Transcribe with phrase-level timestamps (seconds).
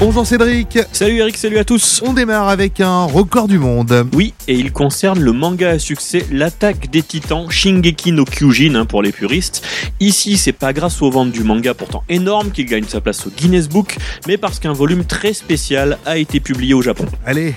[0.00, 4.06] Bonjour Cédric, Salut Eric, salut à tous on démarre avec un record du monde.
[4.14, 8.84] Oui, et il concerne le manga à succès L'attaque des titans Shingeki no Kyojin hein,
[8.84, 9.66] pour les puristes.
[9.98, 13.30] Ici, c'est pas grâce aux ventes du manga pourtant énorme qu'il gagne sa place au
[13.30, 13.96] Guinness Book,
[14.28, 17.06] mais parce qu'un volume très spécial a été publié au Japon.
[17.26, 17.56] Allez,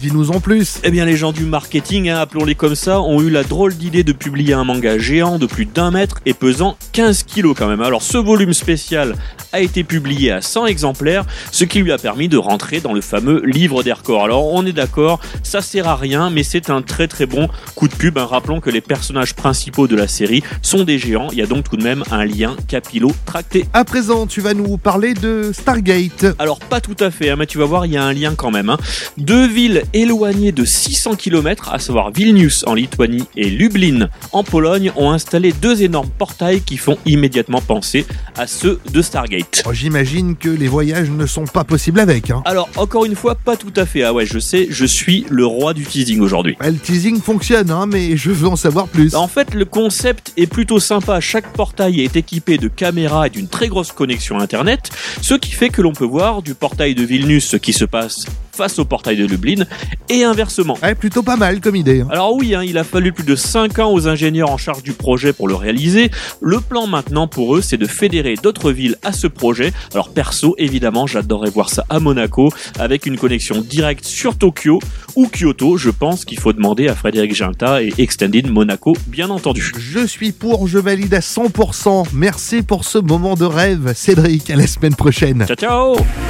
[0.00, 0.80] dis-nous en plus.
[0.82, 4.02] Eh bien, les gens du marketing, hein, appelons-les comme ça, ont eu la drôle d'idée
[4.02, 7.82] de publier un manga géant de plus d'un mètre et pesant 15 kilos quand même.
[7.82, 9.14] Alors, ce volume spécial
[9.52, 13.00] a été publié à 100 exemplaires, ce qui lui a permis de rentrer dans le
[13.00, 14.24] fameux livre des records.
[14.24, 17.88] Alors, on est d'accord, ça sert à rien, mais c'est un très très bon coup
[17.88, 18.16] de pub.
[18.16, 18.26] hein.
[18.30, 21.28] Rappelons que les personnages principaux de la série sont des géants.
[21.32, 23.66] Il y a donc tout de même un lien capillo-tracté.
[23.72, 26.26] À présent, tu vas nous parler de Stargate.
[26.38, 28.34] Alors pas tout à fait, hein, mais tu vas voir, il y a un lien
[28.34, 28.76] quand même.
[29.18, 34.92] Deux villes éloignées de 600 km, à savoir Vilnius en Lituanie et Lublin en Pologne,
[34.96, 39.62] ont installé deux énormes portails qui font immédiatement penser à ceux de Stargate.
[39.66, 42.30] Oh, J'imagine que les voyages ne sont pas possibles avec.
[42.30, 42.42] Hein.
[42.44, 44.02] Alors encore une fois, pas tout à fait.
[44.02, 46.56] Ah ouais, je sais, je suis le roi du teasing aujourd'hui.
[46.60, 49.14] Ouais, Le teasing fonctionne, hein, mais je veux en savoir plus.
[49.14, 51.20] En fait, le concept est plutôt sympa.
[51.20, 55.70] Chaque portail est équipé de caméras et d'une très grosse connexion Internet, ce qui fait
[55.70, 58.26] que l'on peut voir du portail de Vilnius ce qui se passe
[58.60, 59.64] face au portail de Lublin
[60.10, 60.76] et inversement.
[60.82, 62.02] Ouais, plutôt pas mal comme idée.
[62.02, 62.08] hein.
[62.10, 64.92] Alors oui, hein, il a fallu plus de 5 ans aux ingénieurs en charge du
[64.92, 66.10] projet pour le réaliser.
[66.42, 69.72] Le plan maintenant pour eux, c'est de fédérer d'autres villes à ce projet.
[69.94, 74.78] Alors perso, évidemment, j'adorerais voir ça à Monaco, avec une connexion directe sur Tokyo
[75.16, 75.78] ou Kyoto.
[75.78, 79.72] Je pense qu'il faut demander à Frédéric Ginta et Extended Monaco, bien entendu.
[79.78, 82.08] Je suis pour, je valide à 100%.
[82.12, 84.50] Merci pour ce moment de rêve, Cédric.
[84.50, 85.46] À la semaine prochaine.
[85.46, 86.29] Ciao ciao